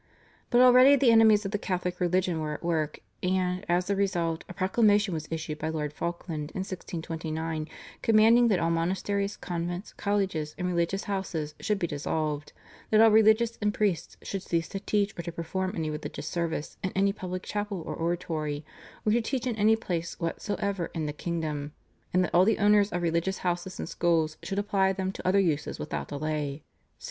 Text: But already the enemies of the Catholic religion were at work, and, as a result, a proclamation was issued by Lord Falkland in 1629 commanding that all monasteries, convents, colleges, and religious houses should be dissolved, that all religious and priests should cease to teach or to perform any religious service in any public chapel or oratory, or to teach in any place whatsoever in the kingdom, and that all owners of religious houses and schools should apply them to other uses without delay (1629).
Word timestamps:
But 0.49 0.61
already 0.61 0.95
the 0.95 1.11
enemies 1.11 1.45
of 1.45 1.51
the 1.51 1.59
Catholic 1.59 1.99
religion 1.99 2.39
were 2.39 2.55
at 2.55 2.63
work, 2.63 3.01
and, 3.21 3.63
as 3.69 3.87
a 3.87 3.95
result, 3.95 4.43
a 4.49 4.53
proclamation 4.55 5.13
was 5.13 5.27
issued 5.29 5.59
by 5.59 5.69
Lord 5.69 5.93
Falkland 5.93 6.49
in 6.55 6.61
1629 6.61 7.67
commanding 8.01 8.47
that 8.47 8.57
all 8.57 8.71
monasteries, 8.71 9.37
convents, 9.37 9.93
colleges, 9.93 10.55
and 10.57 10.67
religious 10.67 11.03
houses 11.03 11.53
should 11.59 11.77
be 11.77 11.85
dissolved, 11.85 12.51
that 12.89 12.99
all 12.99 13.11
religious 13.11 13.59
and 13.61 13.75
priests 13.75 14.17
should 14.23 14.41
cease 14.41 14.67
to 14.69 14.79
teach 14.79 15.13
or 15.19 15.21
to 15.21 15.31
perform 15.31 15.73
any 15.75 15.91
religious 15.91 16.27
service 16.27 16.77
in 16.83 16.91
any 16.95 17.13
public 17.13 17.43
chapel 17.43 17.83
or 17.85 17.93
oratory, 17.93 18.65
or 19.05 19.11
to 19.11 19.21
teach 19.21 19.45
in 19.45 19.55
any 19.55 19.75
place 19.75 20.19
whatsoever 20.19 20.89
in 20.95 21.05
the 21.05 21.13
kingdom, 21.13 21.73
and 22.11 22.23
that 22.23 22.33
all 22.33 22.47
owners 22.59 22.91
of 22.91 23.03
religious 23.03 23.37
houses 23.45 23.77
and 23.77 23.87
schools 23.87 24.37
should 24.41 24.57
apply 24.57 24.91
them 24.91 25.11
to 25.11 25.27
other 25.27 25.37
uses 25.39 25.77
without 25.77 26.07
delay 26.07 26.63
(1629). 26.65 26.65